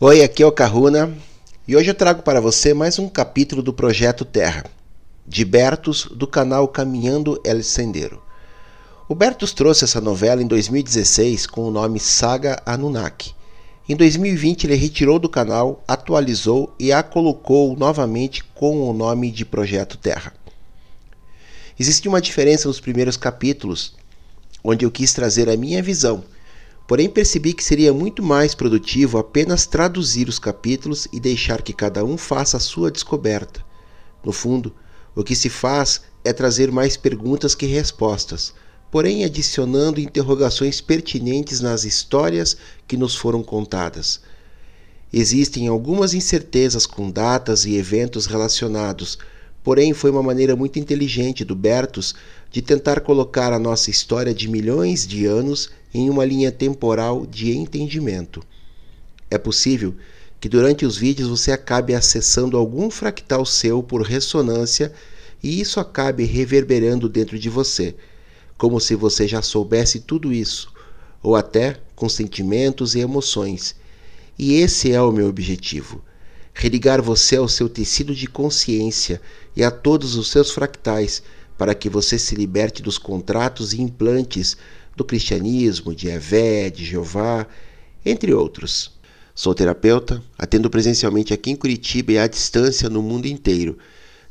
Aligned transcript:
Oi, 0.00 0.22
aqui 0.22 0.44
é 0.44 0.46
o 0.46 0.52
Caruna 0.52 1.12
e 1.66 1.74
hoje 1.74 1.90
eu 1.90 1.94
trago 1.94 2.22
para 2.22 2.40
você 2.40 2.72
mais 2.72 3.00
um 3.00 3.08
capítulo 3.08 3.60
do 3.60 3.72
Projeto 3.72 4.24
Terra, 4.24 4.64
de 5.26 5.44
Bertus, 5.44 6.04
do 6.14 6.24
canal 6.24 6.68
Caminhando 6.68 7.40
El 7.42 7.64
Sendero. 7.64 8.22
O 9.08 9.14
Bertus 9.16 9.52
trouxe 9.52 9.82
essa 9.82 10.00
novela 10.00 10.40
em 10.40 10.46
2016 10.46 11.48
com 11.48 11.62
o 11.62 11.72
nome 11.72 11.98
Saga 11.98 12.62
Anunnaki. 12.64 13.34
Em 13.88 13.96
2020 13.96 14.68
ele 14.68 14.76
retirou 14.76 15.18
do 15.18 15.28
canal, 15.28 15.82
atualizou 15.88 16.72
e 16.78 16.92
a 16.92 17.02
colocou 17.02 17.76
novamente 17.76 18.44
com 18.54 18.88
o 18.88 18.92
nome 18.92 19.32
de 19.32 19.44
Projeto 19.44 19.98
Terra. 19.98 20.32
Existe 21.76 22.08
uma 22.08 22.20
diferença 22.20 22.68
nos 22.68 22.78
primeiros 22.78 23.16
capítulos, 23.16 23.96
onde 24.62 24.84
eu 24.84 24.92
quis 24.92 25.12
trazer 25.12 25.48
a 25.48 25.56
minha 25.56 25.82
visão 25.82 26.22
Porém, 26.88 27.10
percebi 27.10 27.52
que 27.52 27.62
seria 27.62 27.92
muito 27.92 28.22
mais 28.22 28.54
produtivo 28.54 29.18
apenas 29.18 29.66
traduzir 29.66 30.26
os 30.26 30.38
capítulos 30.38 31.06
e 31.12 31.20
deixar 31.20 31.60
que 31.60 31.74
cada 31.74 32.02
um 32.02 32.16
faça 32.16 32.56
a 32.56 32.60
sua 32.60 32.90
descoberta. 32.90 33.62
No 34.24 34.32
fundo, 34.32 34.74
o 35.14 35.22
que 35.22 35.36
se 35.36 35.50
faz 35.50 36.00
é 36.24 36.32
trazer 36.32 36.72
mais 36.72 36.96
perguntas 36.96 37.54
que 37.54 37.66
respostas, 37.66 38.54
porém 38.90 39.22
adicionando 39.22 40.00
interrogações 40.00 40.80
pertinentes 40.80 41.60
nas 41.60 41.84
histórias 41.84 42.56
que 42.86 42.96
nos 42.96 43.14
foram 43.14 43.42
contadas. 43.42 44.22
Existem 45.12 45.68
algumas 45.68 46.14
incertezas 46.14 46.86
com 46.86 47.10
datas 47.10 47.66
e 47.66 47.76
eventos 47.76 48.24
relacionados, 48.24 49.18
porém 49.62 49.92
foi 49.92 50.10
uma 50.10 50.22
maneira 50.22 50.56
muito 50.56 50.78
inteligente 50.78 51.44
do 51.44 51.54
Bertus 51.54 52.14
de 52.50 52.62
tentar 52.62 53.00
colocar 53.00 53.52
a 53.52 53.58
nossa 53.58 53.90
história 53.90 54.32
de 54.32 54.48
milhões 54.48 55.06
de 55.06 55.26
anos 55.26 55.68
em 55.92 56.10
uma 56.10 56.24
linha 56.24 56.52
temporal 56.52 57.26
de 57.26 57.56
entendimento. 57.56 58.42
É 59.30 59.38
possível 59.38 59.94
que 60.40 60.48
durante 60.48 60.86
os 60.86 60.96
vídeos 60.96 61.28
você 61.28 61.52
acabe 61.52 61.94
acessando 61.94 62.56
algum 62.56 62.90
fractal 62.90 63.44
seu 63.44 63.82
por 63.82 64.02
ressonância 64.02 64.92
e 65.42 65.60
isso 65.60 65.80
acabe 65.80 66.24
reverberando 66.24 67.08
dentro 67.08 67.38
de 67.38 67.48
você, 67.48 67.94
como 68.56 68.80
se 68.80 68.94
você 68.94 69.26
já 69.26 69.42
soubesse 69.42 70.00
tudo 70.00 70.32
isso, 70.32 70.72
ou 71.22 71.36
até 71.36 71.80
com 71.94 72.08
sentimentos 72.08 72.94
e 72.94 73.00
emoções. 73.00 73.76
E 74.38 74.54
esse 74.54 74.92
é 74.92 75.00
o 75.00 75.12
meu 75.12 75.28
objetivo: 75.28 76.02
religar 76.54 77.02
você 77.02 77.36
ao 77.36 77.48
seu 77.48 77.68
tecido 77.68 78.14
de 78.14 78.26
consciência 78.26 79.20
e 79.54 79.62
a 79.64 79.70
todos 79.70 80.16
os 80.16 80.30
seus 80.30 80.50
fractais, 80.50 81.22
para 81.56 81.74
que 81.74 81.88
você 81.88 82.18
se 82.18 82.36
liberte 82.36 82.82
dos 82.82 82.98
contratos 82.98 83.72
e 83.72 83.82
implantes 83.82 84.56
do 84.98 85.04
cristianismo, 85.04 85.94
de 85.94 86.08
Evé, 86.08 86.68
de 86.68 86.84
Jeová, 86.84 87.46
entre 88.04 88.34
outros. 88.34 88.98
Sou 89.32 89.54
terapeuta, 89.54 90.20
atendo 90.36 90.68
presencialmente 90.68 91.32
aqui 91.32 91.52
em 91.52 91.56
Curitiba 91.56 92.12
e 92.12 92.18
à 92.18 92.26
distância 92.26 92.90
no 92.90 93.00
mundo 93.00 93.26
inteiro. 93.26 93.78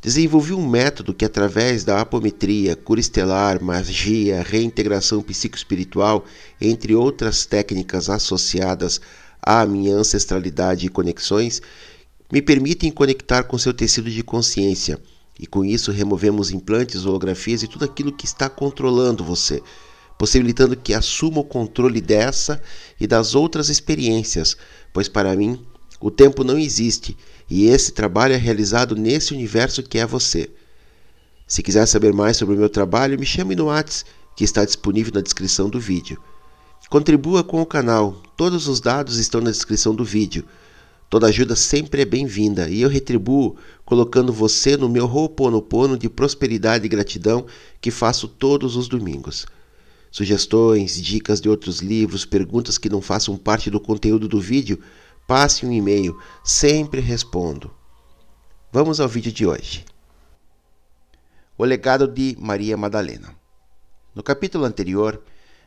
Desenvolvi 0.01 0.53
um 0.53 0.67
método 0.67 1.13
que, 1.13 1.23
através 1.23 1.85
da 1.85 2.01
apometria, 2.01 2.75
cura 2.75 2.99
estelar, 2.99 3.63
magia, 3.63 4.43
reintegração 4.43 5.21
psicoespiritual, 5.21 6.25
entre 6.59 6.93
outras 6.93 7.45
técnicas 7.45 8.09
associadas 8.09 8.99
à 9.41 9.65
minha 9.65 9.95
ancestralidade 9.95 10.85
e 10.85 10.89
conexões, 10.89 11.61
me 12.31 12.41
permitem 12.41 12.91
conectar 12.91 13.43
com 13.43 13.57
seu 13.57 13.73
tecido 13.73 14.11
de 14.11 14.21
consciência. 14.21 14.99
E 15.39 15.47
com 15.47 15.63
isso 15.63 15.91
removemos 15.91 16.51
implantes, 16.51 17.05
holografias 17.05 17.63
e 17.63 17.67
tudo 17.67 17.85
aquilo 17.85 18.11
que 18.11 18.25
está 18.25 18.49
controlando 18.49 19.23
você 19.23 19.63
possibilitando 20.17 20.75
que 20.75 20.93
assuma 20.93 21.39
o 21.39 21.43
controle 21.43 22.01
dessa 22.01 22.61
e 22.99 23.05
das 23.05 23.35
outras 23.35 23.69
experiências, 23.69 24.57
pois 24.91 25.07
para 25.07 25.35
mim 25.35 25.65
o 25.99 26.11
tempo 26.11 26.43
não 26.43 26.57
existe 26.57 27.17
e 27.49 27.67
esse 27.67 27.91
trabalho 27.91 28.33
é 28.33 28.38
realizado 28.38 28.95
nesse 28.95 29.33
universo 29.33 29.81
que 29.81 29.97
é 29.97 30.05
você. 30.05 30.49
Se 31.47 31.63
quiser 31.63 31.85
saber 31.85 32.13
mais 32.13 32.35
sobre 32.38 32.55
o 32.55 32.57
meu 32.57 32.69
trabalho, 32.69 33.17
me 33.17 33.25
chame 33.25 33.55
no 33.55 33.66
WhatsApp, 33.66 34.09
que 34.35 34.44
está 34.44 34.66
disponível 34.66 35.13
na 35.13 35.22
descrição 35.22 35.69
do 35.69 35.79
vídeo. 35.79 36.22
Contribua 36.89 37.44
com 37.44 37.61
o 37.61 37.66
canal, 37.66 38.22
todos 38.35 38.67
os 38.67 38.81
dados 38.81 39.17
estão 39.17 39.41
na 39.41 39.50
descrição 39.50 39.95
do 39.95 40.03
vídeo. 40.03 40.45
Toda 41.09 41.27
ajuda 41.27 41.56
sempre 41.56 42.01
é 42.01 42.06
bem-vinda 42.06 42.69
e 42.69 42.81
eu 42.81 42.89
retribuo 42.89 43.56
colocando 43.85 44.33
você 44.33 44.75
no 44.75 44.89
meu 44.89 45.06
Ho'oponopono 45.06 45.97
de 45.97 46.09
prosperidade 46.09 46.85
e 46.85 46.89
gratidão 46.89 47.45
que 47.79 47.89
faço 47.89 48.27
todos 48.27 48.75
os 48.75 48.89
domingos. 48.89 49.45
Sugestões, 50.12 51.01
dicas 51.01 51.41
de 51.41 51.50
outros 51.50 51.79
livros, 51.79 52.25
perguntas 52.25 52.78
que 52.78 52.90
não 52.90 53.01
façam 53.01 53.38
parte 53.38 53.69
do 53.69 53.79
conteúdo 53.79 54.28
do 54.28 54.40
vídeo, 54.40 54.81
passe 55.28 55.66
um 55.66 55.72
e-mail, 55.72 56.18
sempre 56.44 57.01
respondo. 57.01 57.72
Vamos 58.72 59.00
ao 59.00 59.07
vídeo 59.07 59.31
de 59.31 59.45
hoje. 59.45 59.85
O 61.57 61.66
legado 61.66 62.07
de 62.07 62.35
Maria 62.40 62.78
Madalena. 62.78 63.35
No 64.16 64.23
capítulo 64.23 64.66
anterior, 64.66 65.22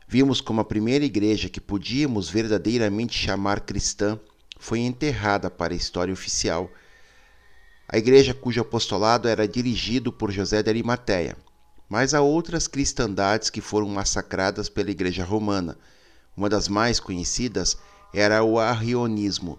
vimos 0.09 0.41
como 0.41 0.61
a 0.61 0.65
primeira 0.65 1.05
igreja 1.05 1.49
que 1.49 1.61
podíamos 1.61 2.29
verdadeiramente 2.29 3.17
chamar 3.17 3.61
cristã 3.61 4.19
foi 4.59 4.81
enterrada 4.81 5.51
para 5.51 5.73
a 5.73 5.77
história 5.77 6.13
oficial. 6.13 6.71
A 7.89 7.97
igreja 7.97 8.35
cujo 8.35 8.61
apostolado 8.61 9.29
era 9.29 9.49
dirigido 9.49 10.13
por 10.13 10.31
José 10.31 10.63
de 10.63 10.71
Arimateia, 10.71 11.37
mas 11.91 12.15
há 12.15 12.21
outras 12.21 12.69
cristandades 12.69 13.51
que 13.51 13.61
foram 13.61 13.89
massacradas 13.89 14.69
pela 14.69 14.93
Igreja 14.93 15.25
Romana. 15.25 15.77
Uma 16.37 16.49
das 16.49 16.69
mais 16.69 17.01
conhecidas 17.01 17.77
era 18.15 18.45
o 18.45 18.61
arrionismo, 18.61 19.59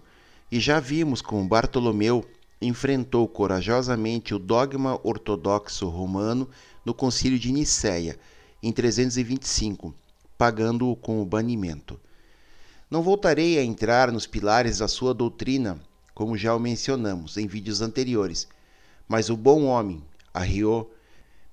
e 0.50 0.58
já 0.58 0.80
vimos 0.80 1.20
como 1.20 1.46
Bartolomeu 1.46 2.26
enfrentou 2.60 3.28
corajosamente 3.28 4.34
o 4.34 4.38
dogma 4.38 4.98
ortodoxo 5.02 5.88
romano 5.88 6.48
no 6.86 6.94
Concílio 6.94 7.38
de 7.38 7.52
Nicéia, 7.52 8.18
em 8.62 8.72
325, 8.72 9.94
pagando-o 10.38 10.96
com 10.96 11.20
o 11.20 11.26
banimento. 11.26 12.00
Não 12.90 13.02
voltarei 13.02 13.58
a 13.58 13.64
entrar 13.64 14.10
nos 14.10 14.26
pilares 14.26 14.78
da 14.78 14.88
sua 14.88 15.12
doutrina, 15.12 15.78
como 16.14 16.36
já 16.38 16.54
o 16.54 16.60
mencionamos 16.60 17.36
em 17.36 17.46
vídeos 17.46 17.82
anteriores, 17.82 18.48
mas 19.06 19.28
o 19.28 19.36
bom 19.36 19.64
homem, 19.64 20.02
Arriô, 20.32 20.88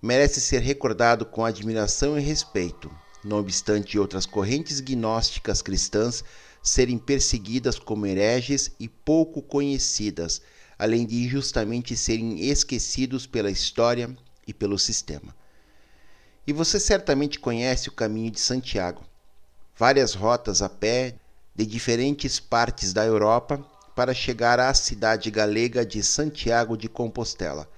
merece 0.01 0.39
ser 0.39 0.61
recordado 0.61 1.25
com 1.25 1.43
admiração 1.43 2.17
e 2.17 2.21
respeito, 2.21 2.89
não 3.23 3.37
obstante 3.37 3.99
outras 3.99 4.25
correntes 4.25 4.79
gnósticas 4.79 5.61
cristãs 5.61 6.23
serem 6.63 6.97
perseguidas 6.97 7.77
como 7.77 8.05
hereges 8.05 8.71
e 8.79 8.87
pouco 8.87 9.41
conhecidas, 9.41 10.41
além 10.77 11.05
de 11.05 11.23
injustamente 11.23 11.97
serem 11.97 12.39
esquecidos 12.39 13.27
pela 13.27 13.51
história 13.51 14.15
e 14.47 14.53
pelo 14.53 14.79
sistema. 14.79 15.35
E 16.47 16.53
você 16.53 16.79
certamente 16.79 17.37
conhece 17.37 17.89
o 17.89 17.93
caminho 17.93 18.31
de 18.31 18.39
Santiago. 18.39 19.03
Várias 19.77 20.13
rotas 20.13 20.61
a 20.61 20.69
pé 20.69 21.15
de 21.53 21.65
diferentes 21.65 22.39
partes 22.39 22.93
da 22.93 23.05
Europa 23.05 23.63
para 23.93 24.13
chegar 24.13 24.59
à 24.59 24.73
cidade 24.73 25.29
galega 25.29 25.85
de 25.85 26.01
Santiago 26.01 26.77
de 26.77 26.87
Compostela 26.87 27.69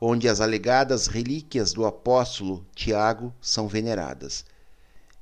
onde 0.00 0.28
as 0.28 0.40
alegadas 0.40 1.06
relíquias 1.06 1.74
do 1.74 1.84
apóstolo 1.84 2.66
Tiago 2.74 3.34
são 3.40 3.68
veneradas. 3.68 4.44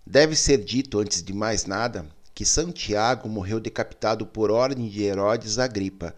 Deve 0.07 0.37
ser 0.37 0.65
dito, 0.65 1.01
antes 1.01 1.23
de 1.23 1.33
mais 1.33 1.67
nada, 1.67 2.07
que 2.33 2.45
Santiago 2.45 3.29
morreu 3.29 3.59
decapitado 3.59 4.25
por 4.25 4.53
ordem 4.53 4.89
de 4.89 5.03
Herodes 5.03 5.59
Agripa, 5.59 6.15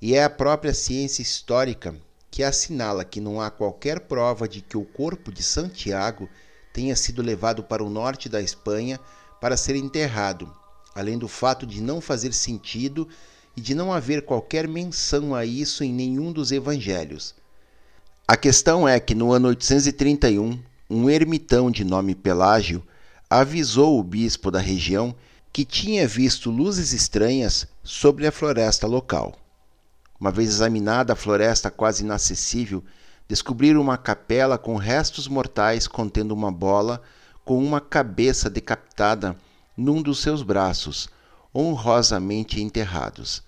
e 0.00 0.14
é 0.14 0.24
a 0.24 0.30
própria 0.30 0.72
ciência 0.72 1.20
histórica 1.20 1.94
que 2.30 2.42
assinala 2.42 3.04
que 3.04 3.20
não 3.20 3.38
há 3.38 3.50
qualquer 3.50 4.00
prova 4.00 4.48
de 4.48 4.62
que 4.62 4.78
o 4.78 4.84
corpo 4.84 5.30
de 5.30 5.42
Santiago 5.42 6.26
tenha 6.72 6.96
sido 6.96 7.20
levado 7.20 7.62
para 7.62 7.84
o 7.84 7.90
norte 7.90 8.28
da 8.28 8.40
Espanha 8.40 8.98
para 9.40 9.58
ser 9.58 9.76
enterrado, 9.76 10.50
além 10.94 11.18
do 11.18 11.28
fato 11.28 11.66
de 11.66 11.82
não 11.82 12.00
fazer 12.00 12.32
sentido 12.32 13.06
e 13.54 13.60
de 13.60 13.74
não 13.74 13.92
haver 13.92 14.22
qualquer 14.22 14.66
menção 14.66 15.34
a 15.34 15.44
isso 15.44 15.84
em 15.84 15.92
nenhum 15.92 16.32
dos 16.32 16.50
evangelhos. 16.50 17.34
A 18.30 18.36
questão 18.36 18.86
é 18.86 19.00
que 19.00 19.12
no 19.12 19.32
ano 19.32 19.48
831, 19.48 20.56
um 20.88 21.10
ermitão 21.10 21.68
de 21.68 21.82
nome 21.82 22.14
Pelágio 22.14 22.80
avisou 23.28 23.98
o 23.98 24.04
bispo 24.04 24.52
da 24.52 24.60
região 24.60 25.12
que 25.52 25.64
tinha 25.64 26.06
visto 26.06 26.48
luzes 26.48 26.92
estranhas 26.92 27.66
sobre 27.82 28.28
a 28.28 28.30
floresta 28.30 28.86
local. 28.86 29.34
Uma 30.20 30.30
vez 30.30 30.48
examinada 30.48 31.12
a 31.12 31.16
floresta 31.16 31.72
quase 31.72 32.04
inacessível, 32.04 32.84
descobriram 33.26 33.80
uma 33.80 33.98
capela 33.98 34.56
com 34.56 34.76
restos 34.76 35.26
mortais 35.26 35.88
contendo 35.88 36.30
uma 36.30 36.52
bola 36.52 37.02
com 37.44 37.58
uma 37.58 37.80
cabeça 37.80 38.48
decapitada 38.48 39.36
num 39.76 40.00
dos 40.00 40.22
seus 40.22 40.44
braços, 40.44 41.08
honrosamente 41.52 42.62
enterrados. 42.62 43.42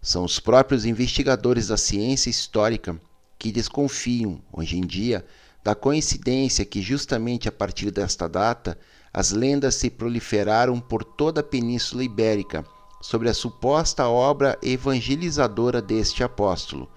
São 0.00 0.24
os 0.24 0.40
próprios 0.40 0.86
investigadores 0.86 1.66
da 1.66 1.76
ciência 1.76 2.30
histórica 2.30 2.98
que 3.38 3.52
desconfiam, 3.52 4.40
hoje 4.52 4.76
em 4.76 4.86
dia, 4.86 5.24
da 5.62 5.74
coincidência 5.74 6.64
que, 6.64 6.82
justamente 6.82 7.48
a 7.48 7.52
partir 7.52 7.90
desta 7.90 8.28
data, 8.28 8.78
as 9.12 9.30
lendas 9.30 9.76
se 9.76 9.88
proliferaram 9.90 10.80
por 10.80 11.04
toda 11.04 11.40
a 11.40 11.44
Península 11.44 12.02
Ibérica, 12.02 12.64
sobre 13.00 13.28
a 13.28 13.34
suposta 13.34 14.08
obra 14.08 14.58
evangelizadora 14.62 15.80
deste 15.80 16.24
apóstolo. 16.24 16.90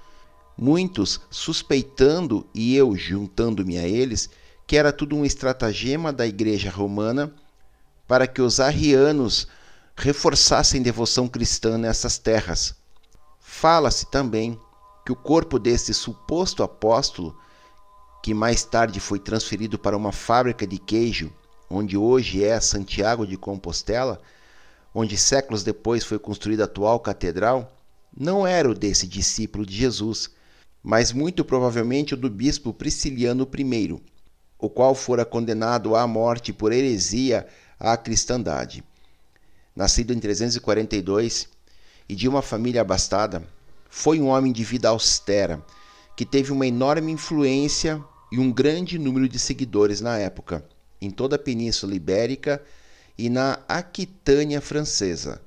Muitos 0.57 1.21
suspeitando, 1.29 2.47
e 2.53 2.75
eu 2.75 2.95
juntando-me 2.95 3.77
a 3.77 3.87
eles, 3.87 4.29
que 4.65 4.77
era 4.77 4.91
tudo 4.91 5.15
um 5.15 5.25
estratagema 5.25 6.11
da 6.11 6.25
Igreja 6.25 6.69
Romana 6.69 7.33
para 8.07 8.27
que 8.27 8.41
os 8.41 8.59
arrianos 8.59 9.47
reforçassem 9.95 10.81
devoção 10.81 11.27
cristã 11.27 11.77
nessas 11.77 12.17
terras. 12.17 12.75
Fala-se 13.39 14.09
também 14.09 14.59
que 15.05 15.11
o 15.11 15.15
corpo 15.15 15.57
desse 15.57 15.93
suposto 15.93 16.63
apóstolo, 16.63 17.35
que 18.21 18.33
mais 18.33 18.63
tarde 18.63 18.99
foi 18.99 19.19
transferido 19.19 19.79
para 19.79 19.97
uma 19.97 20.11
fábrica 20.11 20.67
de 20.67 20.77
queijo, 20.77 21.31
onde 21.69 21.97
hoje 21.97 22.43
é 22.43 22.59
Santiago 22.59 23.25
de 23.25 23.37
Compostela, 23.37 24.21
onde 24.93 25.17
séculos 25.17 25.63
depois 25.63 26.03
foi 26.03 26.19
construída 26.19 26.63
a 26.63 26.65
atual 26.65 26.99
catedral, 26.99 27.71
não 28.15 28.45
era 28.45 28.69
o 28.69 28.75
desse 28.75 29.07
discípulo 29.07 29.65
de 29.65 29.75
Jesus, 29.75 30.29
mas 30.83 31.11
muito 31.11 31.45
provavelmente 31.45 32.13
o 32.13 32.17
do 32.17 32.29
bispo 32.29 32.73
Prisciliano 32.73 33.47
I, 33.57 34.01
o 34.59 34.69
qual 34.69 34.93
fora 34.93 35.25
condenado 35.25 35.95
à 35.95 36.05
morte 36.05 36.51
por 36.51 36.71
heresia 36.71 37.47
à 37.79 37.95
cristandade. 37.95 38.83
Nascido 39.75 40.13
em 40.13 40.19
342 40.19 41.47
e 42.09 42.15
de 42.15 42.27
uma 42.27 42.41
família 42.41 42.81
abastada, 42.81 43.41
foi 43.93 44.21
um 44.21 44.29
homem 44.29 44.53
de 44.53 44.63
vida 44.63 44.87
austera, 44.87 45.61
que 46.15 46.25
teve 46.25 46.49
uma 46.53 46.65
enorme 46.65 47.11
influência 47.11 48.01
e 48.31 48.39
um 48.39 48.49
grande 48.49 48.97
número 48.97 49.27
de 49.27 49.37
seguidores 49.37 49.99
na 49.99 50.17
época, 50.17 50.65
em 51.01 51.11
toda 51.11 51.35
a 51.35 51.39
Península 51.39 51.93
Ibérica 51.93 52.63
e 53.17 53.29
na 53.29 53.59
Aquitânia 53.67 54.61
francesa, 54.61 55.41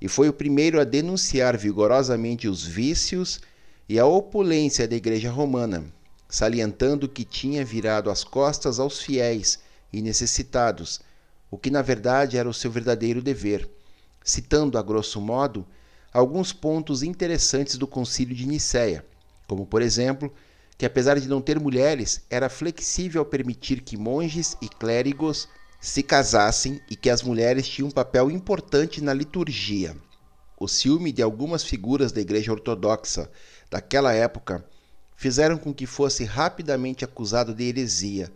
e 0.00 0.08
foi 0.08 0.28
o 0.30 0.32
primeiro 0.32 0.80
a 0.80 0.84
denunciar 0.84 1.56
vigorosamente 1.56 2.48
os 2.48 2.64
vícios 2.64 3.40
e 3.86 3.98
a 3.98 4.06
opulência 4.06 4.88
da 4.88 4.96
Igreja 4.96 5.30
Romana, 5.30 5.84
salientando 6.26 7.06
que 7.06 7.26
tinha 7.26 7.62
virado 7.62 8.08
as 8.10 8.24
costas 8.24 8.80
aos 8.80 9.02
fiéis 9.02 9.58
e 9.92 10.00
necessitados, 10.00 10.98
o 11.50 11.58
que 11.58 11.70
na 11.70 11.82
verdade 11.82 12.38
era 12.38 12.48
o 12.48 12.54
seu 12.54 12.70
verdadeiro 12.70 13.20
dever, 13.20 13.68
citando 14.24 14.78
a 14.78 14.82
grosso 14.82 15.20
modo 15.20 15.66
alguns 16.12 16.52
pontos 16.52 17.02
interessantes 17.02 17.78
do 17.78 17.86
Concílio 17.86 18.34
de 18.34 18.46
Nicéia, 18.46 19.04
como 19.46 19.66
por 19.66 19.80
exemplo, 19.80 20.32
que 20.76 20.84
apesar 20.84 21.18
de 21.18 21.28
não 21.28 21.40
ter 21.40 21.60
mulheres, 21.60 22.22
era 22.28 22.48
flexível 22.48 23.20
ao 23.20 23.26
permitir 23.26 23.82
que 23.82 23.96
monges 23.96 24.56
e 24.60 24.68
clérigos 24.68 25.48
se 25.80 26.02
casassem 26.02 26.80
e 26.90 26.96
que 26.96 27.10
as 27.10 27.22
mulheres 27.22 27.66
tinham 27.66 27.88
um 27.88 27.92
papel 27.92 28.30
importante 28.30 29.00
na 29.00 29.12
liturgia. 29.12 29.96
O 30.58 30.68
ciúme 30.68 31.10
de 31.10 31.22
algumas 31.22 31.64
figuras 31.64 32.12
da 32.12 32.20
Igreja 32.20 32.52
Ortodoxa 32.52 33.30
daquela 33.70 34.12
época 34.12 34.64
fizeram 35.16 35.56
com 35.56 35.72
que 35.72 35.86
fosse 35.86 36.24
rapidamente 36.24 37.04
acusado 37.04 37.54
de 37.54 37.64
heresia. 37.64 38.30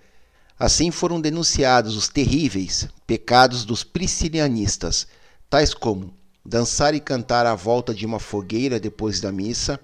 Assim 0.59 0.91
foram 0.91 1.21
denunciados 1.21 1.97
os 1.97 2.09
terríveis 2.09 2.89
pecados 3.07 3.65
dos 3.65 3.85
priscilianistas, 3.85 5.07
tais 5.49 5.75
como 5.75 6.15
dançar 6.47 6.95
e 6.95 7.01
cantar 7.01 7.47
à 7.47 7.55
volta 7.55 7.95
de 7.95 8.07
uma 8.07 8.19
fogueira 8.19 8.81
depois 8.81 9.21
da 9.21 9.33
missa. 9.33 9.81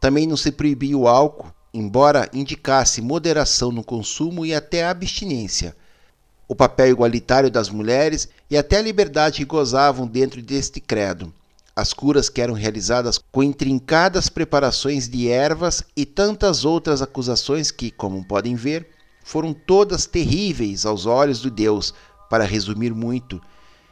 Também 0.00 0.26
não 0.26 0.36
se 0.36 0.50
proibia 0.50 0.96
o 0.96 1.06
álcool, 1.06 1.52
embora 1.72 2.28
indicasse 2.32 3.00
moderação 3.00 3.70
no 3.70 3.84
consumo 3.84 4.44
e 4.44 4.54
até 4.54 4.84
abstinência 4.84 5.74
o 6.48 6.54
papel 6.54 6.88
igualitário 6.88 7.50
das 7.50 7.68
mulheres 7.68 8.28
e 8.48 8.56
até 8.56 8.78
a 8.78 8.82
liberdade 8.82 9.38
que 9.38 9.44
gozavam 9.44 10.06
dentro 10.06 10.40
deste 10.40 10.80
credo. 10.80 11.32
As 11.74 11.92
curas 11.92 12.28
que 12.28 12.40
eram 12.40 12.54
realizadas 12.54 13.18
com 13.30 13.42
intrincadas 13.42 14.28
preparações 14.28 15.08
de 15.08 15.28
ervas 15.28 15.82
e 15.96 16.06
tantas 16.06 16.64
outras 16.64 17.02
acusações 17.02 17.70
que, 17.70 17.90
como 17.90 18.24
podem 18.24 18.54
ver, 18.54 18.88
foram 19.22 19.52
todas 19.52 20.06
terríveis 20.06 20.86
aos 20.86 21.04
olhos 21.04 21.42
de 21.42 21.50
Deus, 21.50 21.92
para 22.30 22.44
resumir 22.44 22.94
muito, 22.94 23.40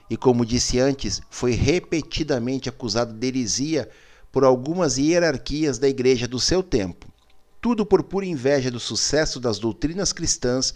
e 0.08 0.16
como 0.16 0.44
disse 0.44 0.78
antes, 0.78 1.20
foi 1.30 1.52
repetidamente 1.52 2.68
acusado 2.68 3.12
de 3.12 3.26
heresia 3.26 3.88
por 4.30 4.44
algumas 4.44 4.98
hierarquias 4.98 5.78
da 5.78 5.88
igreja 5.88 6.26
do 6.26 6.38
seu 6.40 6.62
tempo. 6.62 7.06
Tudo 7.60 7.86
por 7.86 8.02
pura 8.02 8.26
inveja 8.26 8.70
do 8.70 8.80
sucesso 8.80 9.40
das 9.40 9.58
doutrinas 9.58 10.12
cristãs 10.12 10.74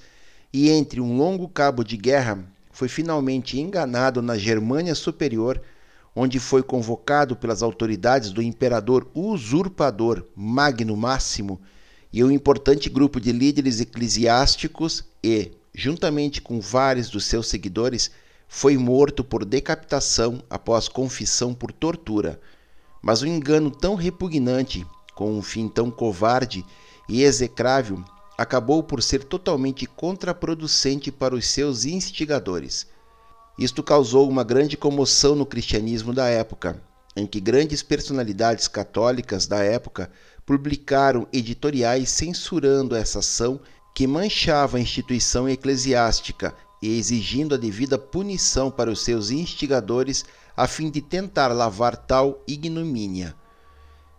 e 0.53 0.71
entre 0.71 1.01
um 1.01 1.17
longo 1.17 1.49
cabo 1.49 1.85
de 1.85 1.97
guerra 1.97 2.45
foi 2.71 2.89
finalmente 2.89 3.61
enganado 3.61 4.23
na 4.23 4.39
Germânia 4.39 4.95
Superior, 4.95 5.61
onde 6.15 6.39
foi 6.39 6.63
convocado 6.63 7.37
pelas 7.37 7.63
autoridades 7.63 8.31
do 8.31 8.41
imperador 8.41 9.11
usurpador 9.15 10.25
Magno 10.35 10.97
Máximo 10.97 11.61
e 12.13 12.25
um 12.25 12.31
importante 12.31 12.89
grupo 12.89 13.21
de 13.21 13.33
líderes 13.33 13.81
eclesiásticos 13.81 15.05
e, 15.23 15.53
juntamente 15.75 16.41
com 16.41 16.61
vários 16.61 17.11
dos 17.11 17.25
seus 17.25 17.49
seguidores, 17.49 18.11
foi 18.49 18.79
morto 18.79 19.23
por 19.23 19.45
decapitação 19.45 20.43
após 20.49 20.89
confissão 20.89 21.53
por 21.55 21.71
tortura. 21.71 22.41
Mas 23.03 23.23
um 23.23 23.27
engano 23.27 23.71
tão 23.71 23.95
repugnante, 23.95 24.87
com 25.15 25.37
um 25.37 25.43
fim 25.43 25.69
tão 25.69 25.91
covarde 25.91 26.65
e 27.09 27.23
execrável, 27.23 28.03
acabou 28.39 28.83
por 28.83 29.03
ser 29.03 29.23
totalmente 29.25 29.87
contraproducente 29.87 31.13
para 31.13 31.35
os 31.35 31.47
seus 31.47 31.85
instigadores. 31.85 32.87
Isto 33.59 33.83
causou 33.83 34.29
uma 34.29 34.43
grande 34.43 34.77
comoção 34.77 35.35
no 35.35 35.45
cristianismo 35.45 36.15
da 36.15 36.29
época, 36.29 36.83
em 37.15 37.27
que 37.27 37.41
grandes 37.41 37.83
personalidades 37.83 38.67
católicas 38.67 39.47
da 39.47 39.59
época 39.59 40.11
publicaram 40.47 41.27
editoriais 41.33 42.09
censurando 42.09 42.95
essa 42.95 43.19
ação 43.19 43.61
que 43.95 44.07
manchava 44.07 44.77
a 44.77 44.81
instituição 44.81 45.49
eclesiástica 45.49 46.55
e 46.81 46.99
exigindo 46.99 47.55
a 47.55 47.59
devida 47.59 47.99
punição 47.99 48.71
para 48.71 48.91
os 48.91 49.03
seus 49.03 49.31
instigadores 49.31 50.25
a 50.57 50.67
fim 50.67 50.91
de 50.91 51.01
tentar 51.01 51.49
lavar 51.49 51.97
tal 51.97 52.43
ignomínia. 52.47 53.35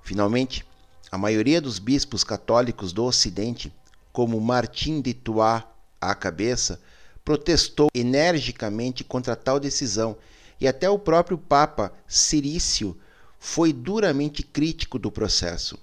Finalmente, 0.02 0.66
a 1.12 1.18
maioria 1.18 1.62
dos 1.62 1.80
bispos 1.80 2.24
católicos 2.24 2.94
do 2.94 3.04
Ocidente 3.04 3.74
como 4.12 4.40
Martim 4.42 5.02
de 5.02 5.14
Tois 5.14 5.64
à 6.02 6.16
cabeça, 6.16 6.80
protestou 7.24 7.90
energicamente 7.94 9.04
contra 9.04 9.36
tal 9.36 9.60
decisão 9.60 10.18
e 10.60 10.68
até 10.68 10.90
o 10.90 11.00
próprio 11.00 11.38
Papa 11.38 11.94
Cirício 12.08 12.98
foi 13.40 13.72
duramente 13.72 14.44
crítico 14.44 15.00
do 15.00 15.12
processo. 15.12 15.78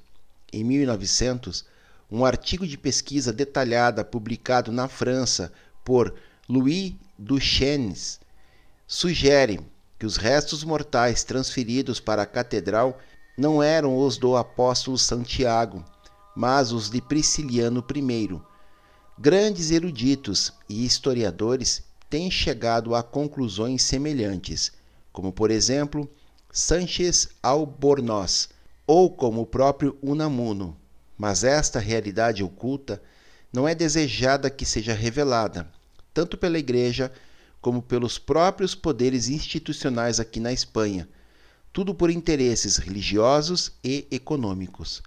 Em 0.52 0.64
1900, 0.64 1.64
um 2.10 2.24
artigo 2.24 2.66
de 2.66 2.76
pesquisa 2.76 3.32
detalhada 3.32 4.04
publicado 4.04 4.70
na 4.70 4.88
França 4.88 5.52
por 5.84 6.14
Louis 6.48 6.94
Duchesnes 7.18 8.20
sugere 8.86 9.58
que 9.98 10.06
os 10.06 10.16
restos 10.16 10.62
mortais 10.62 11.24
transferidos 11.24 11.98
para 11.98 12.22
a 12.22 12.26
catedral 12.26 13.00
não 13.36 13.60
eram 13.60 13.98
os 13.98 14.16
do 14.16 14.36
apóstolo 14.36 14.96
Santiago, 14.96 15.84
mas 16.36 16.70
os 16.70 16.88
de 16.88 17.00
Prisciliano 17.00 17.84
I. 17.92 18.40
Grandes 19.18 19.72
eruditos 19.72 20.52
e 20.68 20.84
historiadores 20.84 21.82
têm 22.08 22.30
chegado 22.30 22.94
a 22.94 23.02
conclusões 23.02 23.82
semelhantes, 23.82 24.70
como 25.12 25.32
por 25.32 25.50
exemplo 25.50 26.08
Sanchez 26.52 27.28
Albornoz, 27.42 28.50
ou 28.86 29.10
como 29.10 29.40
o 29.40 29.46
próprio 29.46 29.98
Unamuno. 30.00 30.76
Mas 31.18 31.42
esta 31.42 31.80
realidade 31.80 32.44
oculta 32.44 33.02
não 33.52 33.66
é 33.66 33.74
desejada 33.74 34.48
que 34.48 34.64
seja 34.64 34.94
revelada, 34.94 35.68
tanto 36.16 36.38
pela 36.38 36.58
Igreja 36.58 37.12
como 37.60 37.82
pelos 37.82 38.18
próprios 38.18 38.74
poderes 38.74 39.28
institucionais 39.28 40.18
aqui 40.18 40.40
na 40.40 40.50
Espanha, 40.50 41.06
tudo 41.74 41.94
por 41.94 42.08
interesses 42.08 42.78
religiosos 42.78 43.72
e 43.84 44.06
econômicos. 44.10 45.02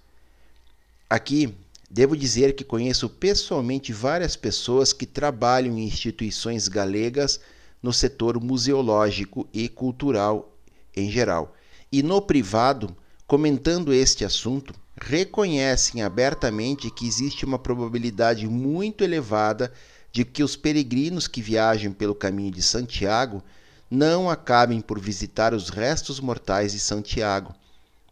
Aqui, 1.08 1.52
devo 1.90 2.16
dizer 2.16 2.54
que 2.54 2.62
conheço 2.62 3.08
pessoalmente 3.08 3.92
várias 3.92 4.36
pessoas 4.36 4.92
que 4.92 5.04
trabalham 5.04 5.76
em 5.76 5.84
instituições 5.84 6.68
galegas 6.68 7.40
no 7.82 7.92
setor 7.92 8.40
museológico 8.40 9.48
e 9.52 9.68
cultural 9.68 10.56
em 10.96 11.10
geral. 11.10 11.56
E 11.90 12.04
no 12.04 12.22
privado, 12.22 12.96
comentando 13.26 13.92
este 13.92 14.24
assunto, 14.24 14.72
reconhecem 14.96 16.02
abertamente 16.02 16.88
que 16.88 17.04
existe 17.04 17.44
uma 17.44 17.58
probabilidade 17.58 18.46
muito 18.46 19.02
elevada 19.02 19.72
de 20.12 20.24
que 20.24 20.42
os 20.42 20.56
peregrinos 20.56 21.28
que 21.28 21.40
viajam 21.40 21.92
pelo 21.92 22.14
caminho 22.14 22.50
de 22.50 22.62
Santiago 22.62 23.42
não 23.90 24.30
acabem 24.30 24.80
por 24.80 25.00
visitar 25.00 25.52
os 25.54 25.68
restos 25.68 26.20
mortais 26.20 26.72
de 26.72 26.78
Santiago, 26.78 27.54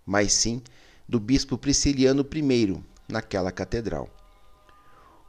mas 0.05 0.33
sim 0.33 0.62
do 1.09 1.19
bispo 1.19 1.57
Prisciliano 1.57 2.26
I, 2.35 2.83
naquela 3.09 3.50
catedral. 3.50 4.09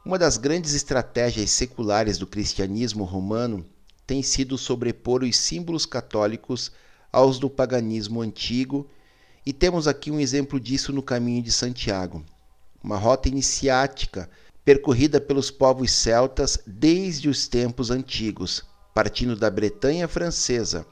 Uma 0.04 0.18
das 0.18 0.36
grandes 0.36 0.74
estratégias 0.74 1.50
seculares 1.50 2.18
do 2.18 2.26
cristianismo 2.26 3.04
romano 3.04 3.64
tem 4.06 4.22
sido 4.22 4.58
sobrepor 4.58 5.22
os 5.22 5.36
símbolos 5.36 5.86
católicos 5.86 6.72
aos 7.12 7.38
do 7.38 7.50
paganismo 7.50 8.20
antigo, 8.20 8.88
e 9.44 9.52
temos 9.52 9.86
aqui 9.86 10.10
um 10.10 10.20
exemplo 10.20 10.60
disso 10.60 10.92
no 10.92 11.02
caminho 11.02 11.42
de 11.42 11.52
Santiago, 11.52 12.24
uma 12.82 12.96
rota 12.96 13.28
iniciática 13.28 14.28
percorrida 14.64 15.20
pelos 15.20 15.50
povos 15.50 15.92
celtas 15.92 16.58
desde 16.66 17.28
os 17.28 17.48
tempos 17.48 17.90
antigos, 17.90 18.64
partindo 18.94 19.34
da 19.36 19.50
Bretanha 19.50 20.06
francesa, 20.06 20.86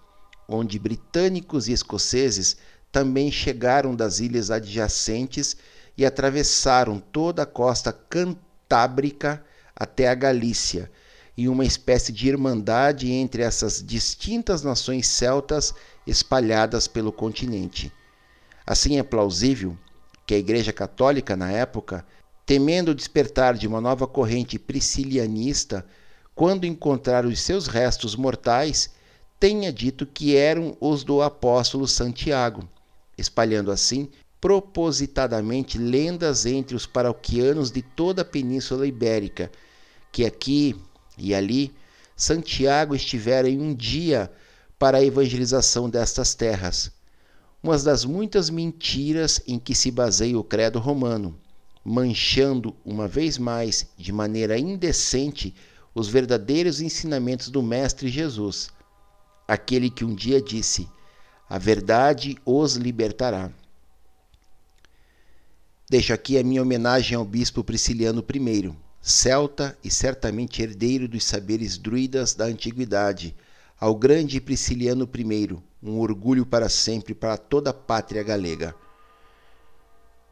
onde 0.49 0.79
britânicos 0.79 1.69
e 1.69 1.73
escoceses 1.73 2.57
também 2.91 3.31
chegaram 3.31 3.95
das 3.95 4.19
ilhas 4.19 4.51
adjacentes 4.51 5.57
e 5.97 6.07
atravessaram 6.07 6.99
toda 6.99 7.43
a 7.43 7.47
costa 7.47 7.93
cantábrica 7.93 9.45
até 9.77 10.09
a 10.09 10.15
Galícia, 10.15 10.91
em 11.37 11.49
uma 11.49 11.65
espécie 11.65 12.13
de 12.13 12.29
irmandade 12.29 13.13
entre 13.13 13.43
essas 13.43 13.83
distintas 13.85 14.63
nações 14.63 15.07
celtas 15.07 15.75
espalhadas 16.07 16.89
pelo 16.89 17.13
continente. 17.13 17.93
Assim 18.67 18.99
é 18.99 19.03
plausível 19.03 19.77
que 20.27 20.35
a 20.35 20.39
Igreja 20.39 20.73
Católica, 20.73 21.37
na 21.37 21.51
época, 21.51 22.05
temendo 22.49 22.95
despertar 22.95 23.53
de 23.59 23.67
uma 23.67 23.79
nova 23.79 24.07
corrente 24.07 24.59
priscilianista, 24.59 25.85
quando 26.35 26.65
encontrar 26.65 27.27
os 27.27 27.43
seus 27.43 27.67
restos 27.67 28.17
mortais, 28.17 28.89
tenha 29.39 29.71
dito 29.71 30.07
que 30.07 30.35
eram 30.35 30.75
os 30.81 31.05
do 31.05 31.21
apóstolo 31.21 31.87
Santiago, 31.87 32.67
espalhando 33.19 33.71
assim 33.71 34.09
propositadamente 34.41 35.77
lendas 35.77 36.47
entre 36.47 36.75
os 36.75 36.87
paroquianos 36.87 37.71
de 37.71 37.83
toda 37.83 38.23
a 38.23 38.25
Península 38.25 38.87
Ibérica, 38.87 39.53
que 40.11 40.25
aqui 40.25 40.75
e 41.19 41.35
ali 41.35 41.71
Santiago 42.17 42.95
estivera 42.95 43.47
em 43.47 43.61
um 43.61 43.75
dia 43.75 44.33
para 44.79 44.97
a 44.97 45.05
evangelização 45.05 45.91
destas 45.91 46.35
terras. 46.35 46.91
Uma 47.63 47.77
das 47.77 48.07
muitas 48.07 48.49
mentiras 48.49 49.39
em 49.47 49.59
que 49.59 49.75
se 49.75 49.91
baseia 49.91 50.39
o 50.39 50.43
credo 50.43 50.79
romano, 50.79 51.39
manchando 51.85 52.75
uma 52.85 53.09
vez 53.09 53.39
mais, 53.39 53.87
de 53.97 54.13
maneira 54.13 54.59
indecente, 54.59 55.55
os 55.95 56.09
verdadeiros 56.09 56.81
ensinamentos 56.81 57.49
do 57.49 57.63
Mestre 57.63 58.09
Jesus, 58.09 58.71
aquele 59.47 59.91
que 59.91 60.05
um 60.05 60.15
dia 60.15 60.41
disse: 60.41 60.89
A 61.49 61.59
verdade 61.59 62.37
os 62.45 62.77
libertará. 62.77 63.51
Deixo 65.91 66.13
aqui 66.13 66.37
a 66.37 66.45
minha 66.45 66.63
homenagem 66.63 67.17
ao 67.17 67.25
bispo 67.25 67.65
Prisciliano 67.65 68.23
I, 68.23 68.73
celta 69.01 69.77
e 69.83 69.91
certamente 69.91 70.63
herdeiro 70.63 71.09
dos 71.09 71.25
saberes 71.25 71.79
druidas 71.79 72.35
da 72.35 72.45
antiguidade, 72.45 73.35
ao 73.81 73.95
grande 73.95 74.41
Prisciliano 74.41 75.09
I, 75.15 75.57
um 75.83 75.99
orgulho 75.99 76.45
para 76.45 76.69
sempre 76.69 77.15
para 77.15 77.39
toda 77.39 77.71
a 77.71 77.75
pátria 77.75 78.23
galega. 78.23 78.75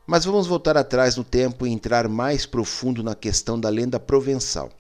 Mas 0.07 0.25
vamos 0.25 0.47
voltar 0.47 0.77
atrás 0.77 1.17
no 1.17 1.25
tempo 1.25 1.67
e 1.67 1.73
entrar 1.73 2.07
mais 2.07 2.47
profundo 2.47 3.03
na 3.03 3.17
questão 3.17 3.59
da 3.59 3.69
lenda 3.69 3.99
provençal, 3.99 4.71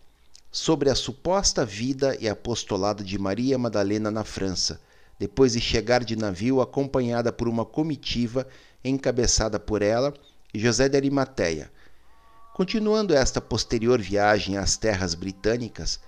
sobre 0.52 0.88
a 0.88 0.94
suposta 0.94 1.64
vida 1.64 2.16
e 2.20 2.28
apostolado 2.28 3.02
de 3.02 3.18
Maria 3.18 3.58
Madalena 3.58 4.08
na 4.08 4.22
França, 4.22 4.80
depois 5.18 5.54
de 5.54 5.60
chegar 5.60 6.04
de 6.04 6.14
navio 6.14 6.60
acompanhada 6.60 7.32
por 7.32 7.48
uma 7.48 7.64
comitiva 7.64 8.46
encabeçada 8.84 9.58
por 9.58 9.82
ela 9.82 10.14
e 10.54 10.60
José 10.60 10.88
de 10.88 10.96
Arimateia. 10.96 11.72
Continuando 12.54 13.12
esta 13.12 13.40
posterior 13.40 14.00
viagem 14.00 14.56
às 14.56 14.76
terras 14.76 15.12
britânicas, 15.12 15.98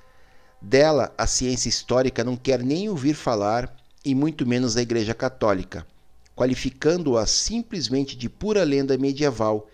dela 0.62 1.12
a 1.18 1.26
ciência 1.26 1.68
histórica 1.68 2.22
não 2.22 2.36
quer 2.36 2.62
nem 2.62 2.88
ouvir 2.88 3.14
falar, 3.14 3.76
e 4.04 4.14
muito 4.14 4.46
menos 4.46 4.76
a 4.76 4.82
Igreja 4.82 5.12
Católica, 5.12 5.84
qualificando-a 6.38 7.26
simplesmente 7.26 8.16
de 8.16 8.28
pura 8.28 8.62
lenda 8.62 8.96
medieval, 8.96 9.68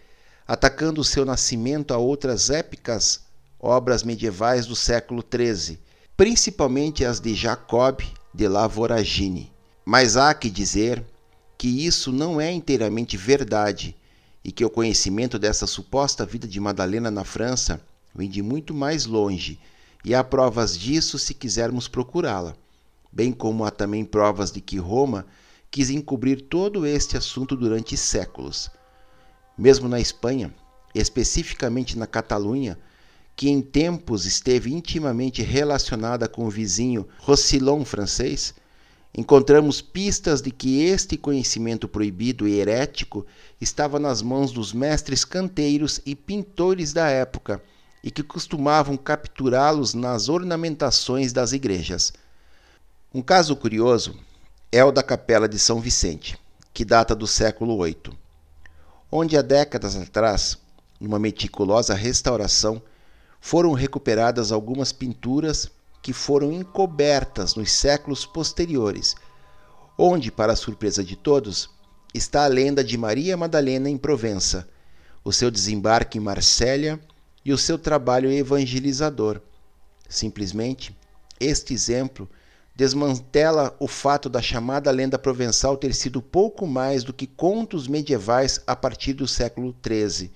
atacando 0.48 1.04
seu 1.04 1.22
nascimento 1.22 1.92
a 1.92 1.98
outras 1.98 2.48
épicas 2.48 3.20
obras 3.60 4.02
medievais 4.02 4.64
do 4.64 4.74
século 4.74 5.22
XIII, 5.22 5.78
principalmente 6.16 7.04
as 7.04 7.20
de 7.20 7.34
Jacob 7.34 8.00
de 8.32 8.48
la 8.48 8.66
Voragine. 8.66 9.52
Mas 9.84 10.16
há 10.16 10.32
que 10.32 10.48
dizer 10.48 11.04
que 11.58 11.68
isso 11.68 12.10
não 12.10 12.40
é 12.40 12.50
inteiramente 12.50 13.14
verdade 13.14 13.94
e 14.42 14.50
que 14.50 14.64
o 14.64 14.70
conhecimento 14.70 15.38
dessa 15.38 15.66
suposta 15.66 16.24
vida 16.24 16.48
de 16.48 16.58
Madalena 16.58 17.10
na 17.10 17.24
França 17.24 17.78
vem 18.14 18.30
de 18.30 18.40
muito 18.40 18.72
mais 18.72 19.04
longe, 19.04 19.60
e 20.02 20.14
há 20.14 20.24
provas 20.24 20.78
disso 20.78 21.18
se 21.18 21.34
quisermos 21.34 21.88
procurá-la, 21.88 22.54
bem 23.12 23.32
como 23.32 23.66
há 23.66 23.70
também 23.70 24.02
provas 24.02 24.50
de 24.50 24.62
que 24.62 24.78
Roma 24.78 25.26
quis 25.74 25.90
encobrir 25.90 26.42
todo 26.42 26.86
este 26.86 27.16
assunto 27.16 27.56
durante 27.56 27.96
séculos. 27.96 28.70
Mesmo 29.58 29.88
na 29.88 29.98
Espanha, 29.98 30.54
especificamente 30.94 31.98
na 31.98 32.06
Catalunha, 32.06 32.78
que 33.34 33.48
em 33.48 33.60
tempos 33.60 34.24
esteve 34.24 34.72
intimamente 34.72 35.42
relacionada 35.42 36.28
com 36.28 36.46
o 36.46 36.48
vizinho 36.48 37.08
Roussillon 37.18 37.84
francês, 37.84 38.54
encontramos 39.18 39.82
pistas 39.82 40.40
de 40.40 40.52
que 40.52 40.80
este 40.84 41.16
conhecimento 41.16 41.88
proibido 41.88 42.46
e 42.46 42.60
herético 42.60 43.26
estava 43.60 43.98
nas 43.98 44.22
mãos 44.22 44.52
dos 44.52 44.72
mestres 44.72 45.24
canteiros 45.24 46.00
e 46.06 46.14
pintores 46.14 46.92
da 46.92 47.08
época 47.08 47.60
e 48.00 48.12
que 48.12 48.22
costumavam 48.22 48.96
capturá-los 48.96 49.92
nas 49.92 50.28
ornamentações 50.28 51.32
das 51.32 51.50
igrejas. 51.50 52.12
Um 53.12 53.20
caso 53.20 53.56
curioso 53.56 54.16
é 54.76 54.84
o 54.84 54.90
da 54.90 55.04
Capela 55.04 55.48
de 55.48 55.56
São 55.56 55.80
Vicente, 55.80 56.36
que 56.72 56.84
data 56.84 57.14
do 57.14 57.28
século 57.28 57.84
VIII, 57.84 58.18
onde 59.08 59.38
há 59.38 59.40
décadas 59.40 59.94
atrás, 59.94 60.58
numa 60.98 61.16
meticulosa 61.16 61.94
restauração, 61.94 62.82
foram 63.40 63.72
recuperadas 63.72 64.50
algumas 64.50 64.90
pinturas 64.90 65.70
que 66.02 66.12
foram 66.12 66.52
encobertas 66.52 67.54
nos 67.54 67.70
séculos 67.70 68.26
posteriores, 68.26 69.14
onde, 69.96 70.32
para 70.32 70.54
a 70.54 70.56
surpresa 70.56 71.04
de 71.04 71.14
todos, 71.14 71.70
está 72.12 72.44
a 72.44 72.48
lenda 72.48 72.82
de 72.82 72.98
Maria 72.98 73.36
Madalena 73.36 73.88
em 73.88 73.96
Provença, 73.96 74.68
o 75.22 75.32
seu 75.32 75.52
desembarque 75.52 76.18
em 76.18 76.20
Marsella 76.20 76.98
e 77.44 77.52
o 77.52 77.58
seu 77.58 77.78
trabalho 77.78 78.28
evangelizador. 78.28 79.40
Simplesmente, 80.08 80.92
este 81.38 81.72
exemplo 81.72 82.28
desmantela 82.74 83.74
o 83.78 83.86
fato 83.86 84.28
da 84.28 84.42
chamada 84.42 84.90
lenda 84.90 85.18
provençal 85.18 85.76
ter 85.76 85.94
sido 85.94 86.20
pouco 86.20 86.66
mais 86.66 87.04
do 87.04 87.12
que 87.12 87.26
contos 87.26 87.86
medievais 87.86 88.60
a 88.66 88.74
partir 88.74 89.12
do 89.12 89.28
século 89.28 89.74
XIII, 89.86 90.30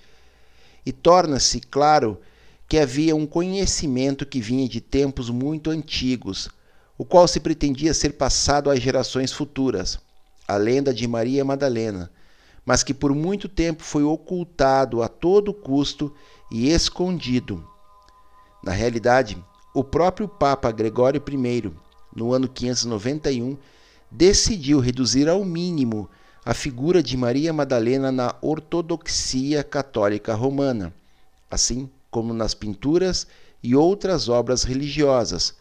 e 0.87 0.93
torna-se 0.93 1.61
claro 1.61 2.21
que 2.69 2.79
havia 2.79 3.17
um 3.17 3.27
conhecimento 3.27 4.25
que 4.25 4.41
vinha 4.41 4.69
de 4.69 4.81
tempos 4.81 5.31
muito 5.31 5.71
antigos, 5.71 6.49
o 6.97 7.05
qual 7.05 7.27
se 7.27 7.41
pretendia 7.41 7.93
ser 7.93 8.11
passado 8.11 8.71
às 8.71 8.81
gerações 8.81 9.33
futuras, 9.33 9.99
a 10.47 10.57
lenda 10.57 10.95
de 10.95 11.09
Maria 11.09 11.45
Madalena, 11.45 12.11
mas 12.65 12.83
que 12.83 12.95
por 12.95 13.15
muito 13.15 13.49
tempo 13.49 13.83
foi 13.83 14.05
ocultado 14.05 15.03
a 15.03 15.09
todo 15.09 15.55
custo 15.55 16.15
e 16.51 16.71
escondido. 16.71 17.67
Na 18.63 18.73
realidade, 18.73 19.43
o 19.75 19.83
próprio 19.83 20.29
Papa 20.29 20.71
Gregório 20.71 21.23
I, 21.27 21.73
no 22.19 22.35
ano 22.35 22.49
591, 22.49 23.57
decidiu 24.11 24.81
reduzir 24.81 25.29
ao 25.29 25.45
mínimo 25.45 26.09
a 26.45 26.53
figura 26.53 27.03
de 27.03 27.17
Maria 27.17 27.53
Madalena 27.53 28.11
na 28.11 28.35
ortodoxia 28.43 29.63
católica 29.63 30.35
romana. 30.35 30.93
Assim, 31.51 31.89
como 32.11 32.35
nas 32.35 32.55
pinturas 32.55 33.27
e 33.63 33.75
outras 33.75 34.29
obras 34.29 34.65
religiosas. 34.65 35.55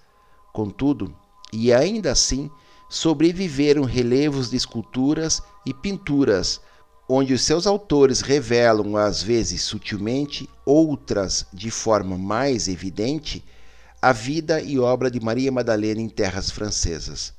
Contudo, 0.54 1.16
e 1.54 1.72
ainda 1.72 2.12
assim, 2.12 2.50
sobreviveram 2.90 3.84
relevos 3.84 4.50
de 4.50 4.58
esculturas 4.58 5.42
e 5.66 5.74
pinturas, 5.74 6.62
onde 7.08 7.34
os 7.34 7.42
seus 7.42 7.68
autores 7.68 8.22
revelam, 8.22 8.98
às 8.98 9.22
vezes 9.22 9.62
sutilmente, 9.62 10.50
outras 10.66 11.46
de 11.54 11.70
forma 11.70 12.18
mais 12.18 12.68
evidente, 12.68 13.44
a 14.08 14.14
vida 14.14 14.62
e 14.62 14.80
obra 14.80 15.12
de 15.12 15.20
Maria 15.20 15.52
Madalena 15.52 16.00
em 16.00 16.08
terras 16.08 16.50
francesas. 16.50 17.34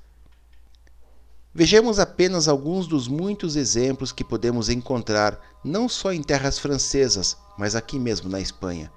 Vejamos 1.54 1.98
apenas 1.98 2.46
alguns 2.46 2.86
dos 2.86 3.08
muitos 3.08 3.56
exemplos 3.56 4.12
que 4.12 4.22
podemos 4.22 4.68
encontrar 4.68 5.40
não 5.64 5.88
só 5.88 6.12
em 6.12 6.22
terras 6.22 6.58
francesas, 6.58 7.38
mas 7.56 7.74
aqui 7.74 7.98
mesmo 7.98 8.28
na 8.28 8.38
Espanha. 8.38 8.92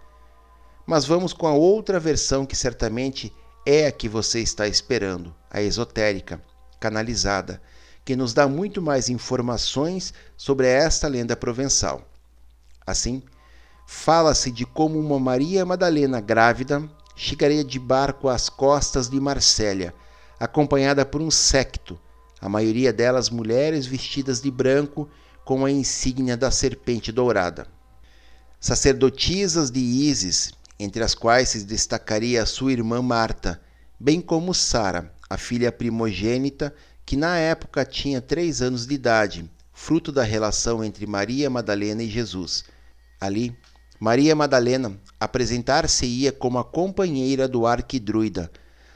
Mas 0.86 1.06
vamos 1.06 1.32
com 1.32 1.48
a 1.48 1.54
outra 1.54 1.98
versão 1.98 2.46
que 2.46 2.58
certamente 2.58 3.34
é 3.66 3.88
a 3.88 3.92
que 3.94 4.10
você 4.10 4.42
está 4.42 4.68
esperando, 4.68 5.34
a 5.50 5.62
esotérica, 5.62 6.44
canalizada, 6.78 7.62
que 8.04 8.18
nos 8.18 8.34
dá 8.34 8.50
muito 8.50 8.82
mais 8.82 9.08
informações 9.08 10.14
sobre 10.36 10.68
esta 10.68 11.08
lenda 11.08 11.38
provençal. 11.38 12.06
Assim, 12.86 13.24
fala-se 13.88 14.52
de 14.52 14.66
como 14.66 15.00
uma 15.00 15.18
Maria 15.18 15.66
Madalena 15.66 16.20
grávida 16.20 16.92
chegaria 17.22 17.64
de 17.64 17.78
barco 17.78 18.28
às 18.28 18.50
costas 18.50 19.08
de 19.08 19.20
Marsella, 19.20 19.94
acompanhada 20.40 21.06
por 21.06 21.22
um 21.22 21.30
secto, 21.30 22.00
a 22.42 22.50
maioria 22.50 22.92
delas 22.92 23.30
mulheres 23.30 23.86
vestidas 23.86 24.42
de 24.42 24.50
branco 24.50 25.08
com 25.46 25.64
a 25.64 25.70
insígnia 25.70 26.36
da 26.36 26.50
serpente 26.50 27.12
dourada. 27.12 27.68
Sacerdotisas 28.60 29.70
de 29.70 29.80
Ísis, 29.80 30.52
entre 30.80 31.04
as 31.04 31.14
quais 31.14 31.50
se 31.50 31.64
destacaria 31.64 32.44
sua 32.44 32.72
irmã 32.72 33.04
Marta, 33.04 33.62
bem 34.00 34.20
como 34.20 34.52
Sara, 34.52 35.14
a 35.30 35.38
filha 35.38 35.72
primogênita, 35.72 36.74
que 37.06 37.16
na 37.16 37.38
época 37.38 37.86
tinha 37.86 38.20
três 38.20 38.64
anos 38.64 38.88
de 38.88 38.96
idade, 38.96 39.52
fruto 39.72 40.12
da 40.12 40.24
relação 40.24 40.84
entre 40.84 41.06
Maria 41.06 41.52
Madalena 41.52 42.02
e 42.02 42.10
Jesus. 42.10 42.64
Ali, 43.20 43.56
Maria 44.00 44.36
Madalena 44.36 45.00
apresentar-se-ia 45.22 46.32
como 46.32 46.58
a 46.58 46.64
companheira 46.64 47.48
do 47.48 47.68
arquidruida, 47.68 48.52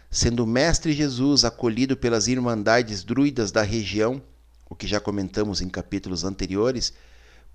sendo 0.10 0.48
Mestre 0.48 0.92
Jesus 0.92 1.46
acolhido 1.46 1.96
pelas 1.96 2.28
irmandades 2.28 3.04
druidas 3.04 3.52
da 3.52 3.62
região, 3.62 4.20
o 4.68 4.74
que 4.74 4.88
já 4.88 5.00
comentamos 5.00 5.62
em 5.62 5.70
capítulos 5.70 6.24
anteriores, 6.24 6.94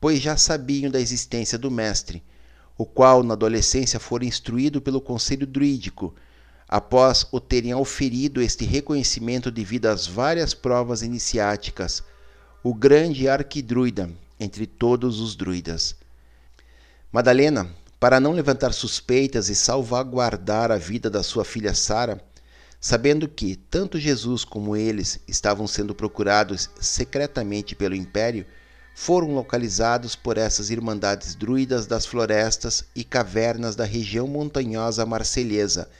pois 0.00 0.20
já 0.20 0.36
sabiam 0.36 0.88
da 0.88 1.00
existência 1.00 1.58
do 1.58 1.68
Mestre, 1.68 2.22
o 2.78 2.86
qual 2.86 3.24
na 3.24 3.34
adolescência 3.34 3.98
fora 3.98 4.24
instruído 4.24 4.80
pelo 4.80 5.00
conselho 5.00 5.48
druídico, 5.48 6.14
após 6.68 7.26
o 7.32 7.40
terem 7.40 7.72
auferido 7.72 8.40
este 8.40 8.64
reconhecimento 8.64 9.50
devido 9.50 9.86
às 9.86 10.06
várias 10.06 10.54
provas 10.54 11.02
iniciáticas, 11.02 12.04
o 12.62 12.72
grande 12.72 13.28
arquidruida 13.28 14.08
entre 14.38 14.64
todos 14.64 15.18
os 15.18 15.34
druidas. 15.34 15.96
Madalena, 17.10 17.68
para 18.00 18.18
não 18.18 18.32
levantar 18.32 18.72
suspeitas 18.72 19.50
e 19.50 19.54
salvaguardar 19.54 20.72
a 20.72 20.76
vida 20.78 21.10
da 21.10 21.22
sua 21.22 21.44
filha 21.44 21.74
Sara, 21.74 22.18
sabendo 22.80 23.28
que 23.28 23.54
tanto 23.54 23.98
Jesus 23.98 24.42
como 24.42 24.74
eles 24.74 25.20
estavam 25.28 25.66
sendo 25.66 25.94
procurados 25.94 26.70
secretamente 26.80 27.76
pelo 27.76 27.94
império, 27.94 28.46
foram 28.94 29.34
localizados 29.34 30.16
por 30.16 30.38
essas 30.38 30.70
irmandades 30.70 31.34
druidas 31.34 31.86
das 31.86 32.06
florestas 32.06 32.86
e 32.96 33.04
cavernas 33.04 33.76
da 33.76 33.84
região 33.84 34.26
montanhosa 34.26 35.04
marselhesa, 35.04 35.90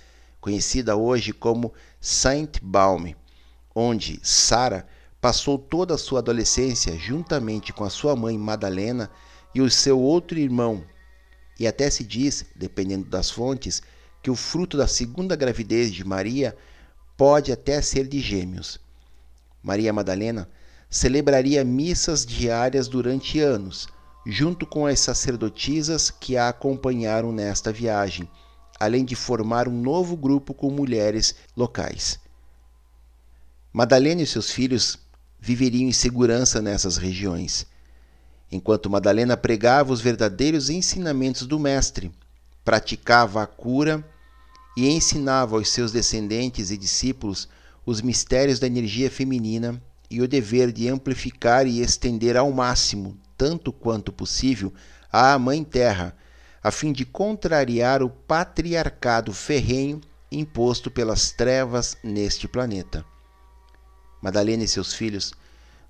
conhecida 0.41 0.97
hoje 0.97 1.35
como 1.35 1.71
Saint 2.01 2.61
Baume, 2.63 3.15
onde 3.75 4.19
Sara 4.23 4.87
passou 5.21 5.59
toda 5.59 5.95
a 5.95 5.99
sua 5.99 6.21
adolescência 6.21 6.97
juntamente 6.97 7.75
com 7.75 7.85
a 7.85 7.91
sua 7.91 8.17
mãe 8.17 8.39
Madalena 8.39 9.11
e 9.55 9.61
o 9.61 9.71
seu 9.71 10.01
outro 10.01 10.39
irmão 10.39 10.83
e 11.61 11.67
até 11.67 11.91
se 11.91 12.03
diz, 12.03 12.47
dependendo 12.57 13.05
das 13.05 13.31
fontes, 13.31 13.83
que 14.23 14.31
o 14.31 14.35
fruto 14.35 14.79
da 14.79 14.87
segunda 14.87 15.37
gravidez 15.37 15.93
de 15.93 16.03
Maria 16.03 16.57
pode 17.19 17.53
até 17.53 17.83
ser 17.83 18.09
de 18.09 18.19
gêmeos. 18.19 18.81
Maria 19.63 19.93
Madalena 19.93 20.49
celebraria 20.89 21.63
missas 21.63 22.25
diárias 22.25 22.89
durante 22.89 23.41
anos, 23.41 23.89
junto 24.27 24.67
com 24.67 24.87
as 24.87 25.01
sacerdotisas 25.01 26.11
que 26.11 26.35
a 26.35 26.49
acompanharam 26.49 27.31
nesta 27.31 27.71
viagem, 27.71 28.27
além 28.79 29.05
de 29.05 29.15
formar 29.15 29.69
um 29.69 29.83
novo 29.83 30.17
grupo 30.17 30.55
com 30.55 30.71
mulheres 30.71 31.35
locais. 31.55 32.19
Madalena 33.71 34.23
e 34.23 34.27
seus 34.27 34.51
filhos 34.51 34.99
viveriam 35.39 35.87
em 35.87 35.93
segurança 35.93 36.63
nessas 36.63 36.97
regiões 36.97 37.67
enquanto 38.51 38.91
Madalena 38.91 39.37
pregava 39.37 39.93
os 39.93 40.01
verdadeiros 40.01 40.71
ensinamentos 40.71 41.47
do 41.47 41.59
Mestre, 41.59 42.11
praticava 42.65 43.43
a 43.43 43.47
cura 43.47 44.05
e 44.77 44.89
ensinava 44.89 45.57
aos 45.57 45.71
seus 45.71 45.93
descendentes 45.93 46.71
e 46.71 46.77
discípulos 46.77 47.49
os 47.85 48.01
mistérios 48.01 48.59
da 48.59 48.67
energia 48.67 49.11
feminina 49.11 49.83
e 50.11 50.21
o 50.21 50.29
dever 50.29 50.73
de 50.73 50.89
amplificar 50.89 51.67
e 51.67 51.81
estender 51.81 52.37
ao 52.37 52.51
máximo, 52.53 53.17
tanto 53.37 53.73
quanto 53.73 54.13
possível, 54.13 54.73
a 55.11 55.39
Mãe 55.39 55.65
Terra, 55.65 56.17
a 56.63 56.71
fim 56.71 56.93
de 56.93 57.05
contrariar 57.05 58.03
o 58.03 58.11
patriarcado 58.11 59.33
ferrenho 59.33 60.01
imposto 60.31 60.91
pelas 60.91 61.33
trevas 61.33 61.97
neste 62.03 62.47
planeta. 62.47 63.05
Madalena 64.23 64.65
e 64.65 64.69
seus 64.69 64.93
filhos 64.93 65.33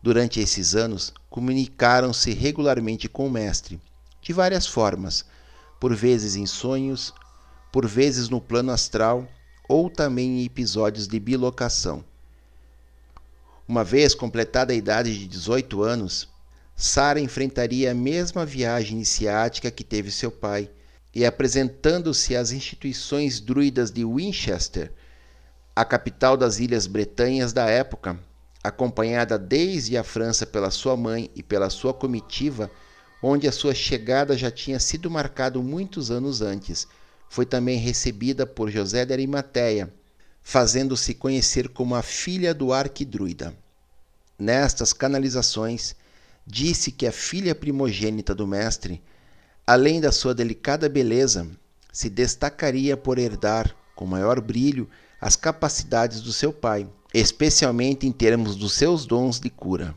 Durante 0.02 0.40
esses 0.40 0.74
anos, 0.74 1.12
comunicaram-se 1.28 2.32
regularmente 2.32 3.08
com 3.08 3.26
o 3.26 3.30
Mestre, 3.30 3.80
de 4.22 4.32
várias 4.32 4.66
formas, 4.66 5.24
por 5.78 5.94
vezes 5.94 6.36
em 6.36 6.46
sonhos, 6.46 7.12
por 7.70 7.86
vezes 7.86 8.28
no 8.28 8.40
plano 8.40 8.72
astral 8.72 9.28
ou 9.68 9.90
também 9.90 10.40
em 10.40 10.44
episódios 10.44 11.06
de 11.06 11.20
bilocação. 11.20 12.04
Uma 13.68 13.84
vez 13.84 14.14
completada 14.14 14.72
a 14.72 14.76
idade 14.76 15.16
de 15.16 15.28
18 15.28 15.82
anos, 15.82 16.28
Sara 16.74 17.20
enfrentaria 17.20 17.92
a 17.92 17.94
mesma 17.94 18.44
viagem 18.46 18.96
iniciática 18.96 19.70
que 19.70 19.84
teve 19.84 20.10
seu 20.10 20.30
pai, 20.30 20.70
e 21.14 21.26
apresentando-se 21.26 22.34
às 22.34 22.52
instituições 22.52 23.38
druidas 23.38 23.90
de 23.90 24.04
Winchester, 24.04 24.92
a 25.74 25.84
capital 25.84 26.36
das 26.36 26.58
Ilhas 26.58 26.86
Bretanhas 26.86 27.52
da 27.52 27.66
época, 27.66 28.18
acompanhada 28.62 29.38
desde 29.38 29.96
a 29.96 30.04
França 30.04 30.44
pela 30.44 30.70
sua 30.70 30.96
mãe 30.96 31.30
e 31.34 31.42
pela 31.42 31.70
sua 31.70 31.94
comitiva, 31.94 32.70
onde 33.22 33.48
a 33.48 33.52
sua 33.52 33.74
chegada 33.74 34.36
já 34.36 34.50
tinha 34.50 34.78
sido 34.78 35.10
marcado 35.10 35.62
muitos 35.62 36.10
anos 36.10 36.42
antes. 36.42 36.86
Foi 37.28 37.46
também 37.46 37.78
recebida 37.78 38.46
por 38.46 38.70
José 38.70 39.04
de 39.04 39.12
Arimateia, 39.12 39.92
fazendo-se 40.42 41.14
conhecer 41.14 41.68
como 41.68 41.94
a 41.94 42.02
filha 42.02 42.52
do 42.52 42.72
arquidruida. 42.72 43.54
Nestas 44.38 44.92
canalizações, 44.92 45.94
disse 46.46 46.90
que 46.90 47.06
a 47.06 47.12
filha 47.12 47.54
primogênita 47.54 48.34
do 48.34 48.46
mestre, 48.46 49.02
além 49.66 50.00
da 50.00 50.10
sua 50.10 50.34
delicada 50.34 50.88
beleza, 50.88 51.46
se 51.92 52.08
destacaria 52.08 52.96
por 52.96 53.18
herdar, 53.18 53.74
com 53.94 54.06
maior 54.06 54.40
brilho, 54.40 54.88
as 55.20 55.36
capacidades 55.36 56.20
do 56.22 56.32
seu 56.32 56.52
pai 56.52 56.88
especialmente 57.12 58.06
em 58.06 58.12
termos 58.12 58.56
dos 58.56 58.72
seus 58.72 59.04
dons 59.04 59.40
de 59.40 59.50
cura. 59.50 59.94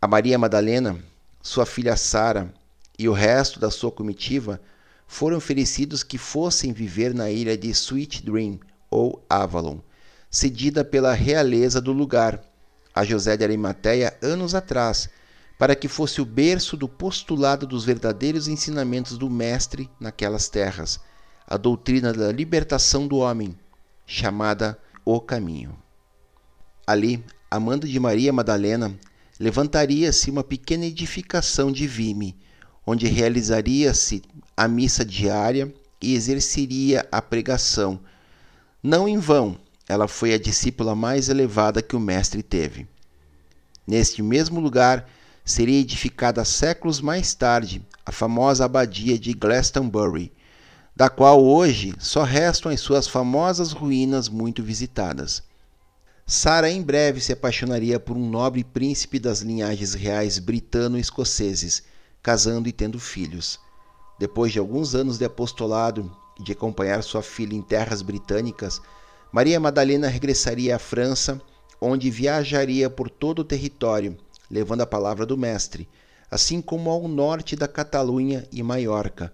A 0.00 0.06
Maria 0.06 0.38
Madalena, 0.38 0.98
sua 1.42 1.66
filha 1.66 1.96
Sara 1.96 2.52
e 2.98 3.08
o 3.08 3.12
resto 3.12 3.60
da 3.60 3.70
sua 3.70 3.90
comitiva 3.90 4.60
foram 5.06 5.36
oferecidos 5.36 6.02
que 6.02 6.18
fossem 6.18 6.72
viver 6.72 7.14
na 7.14 7.30
ilha 7.30 7.56
de 7.56 7.68
Sweet 7.70 8.24
Dream 8.24 8.58
ou 8.90 9.24
Avalon, 9.28 9.78
cedida 10.30 10.84
pela 10.84 11.12
realeza 11.12 11.80
do 11.80 11.92
lugar 11.92 12.42
a 12.94 13.04
José 13.04 13.36
de 13.36 13.44
Arimateia 13.44 14.16
anos 14.22 14.54
atrás, 14.54 15.10
para 15.58 15.76
que 15.76 15.88
fosse 15.88 16.20
o 16.20 16.24
berço 16.24 16.76
do 16.76 16.88
postulado 16.88 17.66
dos 17.66 17.84
verdadeiros 17.84 18.48
ensinamentos 18.48 19.18
do 19.18 19.28
Mestre 19.28 19.88
naquelas 20.00 20.48
terras, 20.48 20.98
a 21.46 21.56
doutrina 21.56 22.12
da 22.12 22.32
libertação 22.32 23.06
do 23.06 23.18
homem, 23.18 23.56
chamada 24.06 24.78
o 25.06 25.20
caminho. 25.20 25.78
Ali, 26.84 27.24
amando 27.48 27.86
de 27.86 28.00
Maria 28.00 28.32
Madalena, 28.32 28.92
levantaria-se 29.38 30.28
uma 30.28 30.42
pequena 30.42 30.84
edificação 30.84 31.70
de 31.70 31.86
vime, 31.86 32.36
onde 32.84 33.06
realizaria-se 33.06 34.20
a 34.56 34.66
missa 34.66 35.04
diária 35.04 35.72
e 36.02 36.14
exerceria 36.14 37.06
a 37.12 37.22
pregação. 37.22 38.00
Não 38.82 39.06
em 39.06 39.16
vão, 39.16 39.56
ela 39.88 40.08
foi 40.08 40.34
a 40.34 40.38
discípula 40.38 40.96
mais 40.96 41.28
elevada 41.28 41.80
que 41.80 41.94
o 41.94 42.00
Mestre 42.00 42.42
teve. 42.42 42.88
Neste 43.86 44.24
mesmo 44.24 44.58
lugar 44.58 45.08
seria 45.44 45.78
edificada 45.78 46.44
séculos 46.44 47.00
mais 47.00 47.32
tarde 47.32 47.80
a 48.04 48.10
famosa 48.10 48.64
abadia 48.64 49.16
de 49.16 49.32
Glastonbury, 49.32 50.32
da 50.96 51.10
qual 51.10 51.44
hoje 51.44 51.94
só 51.98 52.22
restam 52.22 52.72
as 52.72 52.80
suas 52.80 53.06
famosas 53.06 53.70
ruínas 53.70 54.30
muito 54.30 54.62
visitadas. 54.62 55.42
Sara 56.26 56.70
em 56.70 56.80
breve 56.82 57.20
se 57.20 57.34
apaixonaria 57.34 58.00
por 58.00 58.16
um 58.16 58.30
nobre 58.30 58.64
príncipe 58.64 59.18
das 59.18 59.42
linhagens 59.42 59.92
reais 59.92 60.38
britano-escoceses, 60.38 61.82
casando 62.22 62.66
e 62.66 62.72
tendo 62.72 62.98
filhos. 62.98 63.60
Depois 64.18 64.52
de 64.52 64.58
alguns 64.58 64.94
anos 64.94 65.18
de 65.18 65.26
apostolado 65.26 66.10
e 66.40 66.42
de 66.42 66.52
acompanhar 66.52 67.02
sua 67.02 67.22
filha 67.22 67.54
em 67.54 67.60
terras 67.60 68.00
britânicas, 68.00 68.80
Maria 69.30 69.60
Madalena 69.60 70.08
regressaria 70.08 70.76
à 70.76 70.78
França, 70.78 71.38
onde 71.78 72.10
viajaria 72.10 72.88
por 72.88 73.10
todo 73.10 73.40
o 73.40 73.44
território, 73.44 74.16
levando 74.50 74.80
a 74.80 74.86
palavra 74.86 75.26
do 75.26 75.36
Mestre, 75.36 75.86
assim 76.30 76.62
como 76.62 76.88
ao 76.88 77.06
norte 77.06 77.54
da 77.54 77.68
Catalunha 77.68 78.48
e 78.50 78.62
Maiorca, 78.62 79.30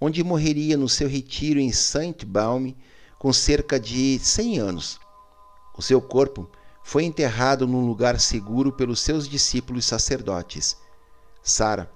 onde 0.00 0.24
morreria 0.24 0.76
no 0.76 0.88
seu 0.88 1.08
retiro 1.08 1.60
em 1.60 1.70
Saint-Baume 1.70 2.76
com 3.18 3.32
cerca 3.32 3.78
de 3.78 4.18
100 4.18 4.58
anos. 4.58 5.00
O 5.76 5.82
seu 5.82 6.00
corpo 6.00 6.50
foi 6.82 7.04
enterrado 7.04 7.66
num 7.66 7.86
lugar 7.86 8.18
seguro 8.18 8.72
pelos 8.72 9.00
seus 9.00 9.28
discípulos 9.28 9.84
sacerdotes. 9.84 10.76
Sara, 11.42 11.90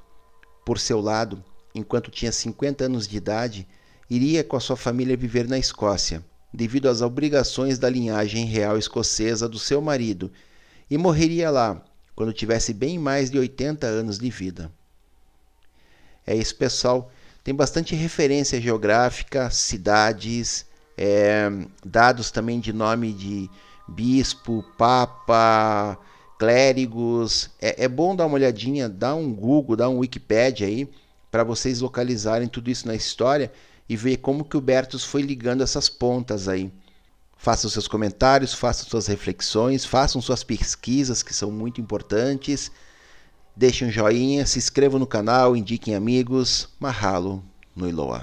por 0.65 0.79
seu 0.79 1.01
lado, 1.01 1.43
enquanto 1.75 2.11
tinha 2.11 2.31
50 2.31 2.85
anos 2.85 3.09
de 3.09 3.17
idade, 3.17 3.67
iria 4.09 4.45
com 4.45 4.57
a 4.57 4.61
sua 4.61 4.77
família 4.77 5.17
viver 5.17 5.49
na 5.49 5.59
Escócia, 5.59 6.25
devido 6.53 6.89
às 6.89 7.01
obrigações 7.01 7.79
da 7.79 7.89
linhagem 7.89 8.45
real 8.45 8.79
escocesa 8.79 9.49
do 9.49 9.59
seu 9.59 9.81
marido, 9.81 10.31
e 10.91 10.99
morreria 10.99 11.51
lá 11.51 11.83
quando 12.15 12.33
tivesse 12.33 12.73
bem 12.73 12.99
mais 12.99 13.31
de 13.31 13.39
80 13.39 13.87
anos 13.87 14.19
de 14.19 14.31
vida. 14.31 14.71
É 16.27 16.35
isso, 16.35 16.55
pessoal. 16.57 17.11
Tem 17.45 17.55
bastante 17.55 17.95
referência 17.95 18.59
geográfica, 18.59 19.51
cidades, 19.51 20.65
é, 20.97 21.51
dados 21.85 22.31
também 22.31 22.59
de 22.59 22.73
nome 22.73 23.13
de 23.13 23.51
bispo, 23.87 24.65
papa, 24.79 25.99
clérigos. 26.39 27.51
É, 27.61 27.85
é 27.85 27.89
bom 27.89 28.17
dar 28.17 28.25
uma 28.25 28.37
olhadinha, 28.37 28.89
dar 28.89 29.15
um 29.15 29.31
Google, 29.31 29.77
dar 29.77 29.91
um 29.91 29.99
Wikipedia 29.99 30.67
aí, 30.67 30.89
para 31.31 31.45
vocês 31.45 31.83
localizarem 31.83 32.49
tudo 32.49 32.71
isso 32.71 32.89
na 32.89 32.95
história 32.95 33.53
e 33.87 33.95
ver 33.95 34.17
como 34.17 34.47
que 34.47 34.57
o 34.57 34.61
Bertus 34.63 35.05
foi 35.05 35.21
ligando 35.21 35.63
essas 35.63 35.87
pontas 35.87 36.49
aí. 36.49 36.73
Façam 37.37 37.69
seus 37.69 37.87
comentários, 37.87 38.55
façam 38.55 38.89
suas 38.89 39.07
reflexões, 39.07 39.85
façam 39.85 40.23
suas 40.23 40.43
pesquisas 40.43 41.23
que 41.23 41.35
são 41.35 41.51
muito 41.51 41.79
importantes. 41.79 42.73
Deixem 43.57 43.89
um 43.89 43.91
joinha, 43.91 44.45
se 44.47 44.59
inscrevam 44.59 44.99
no 44.99 45.07
canal, 45.07 45.57
indiquem 45.57 45.95
amigos. 45.95 46.69
Mahalo 46.79 47.43
no 47.75 47.89
Iloa. 47.89 48.23